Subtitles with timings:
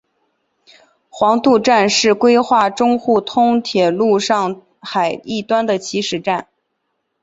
[1.11, 6.47] 黄渡站是规划中沪通铁路上海一端的起始站。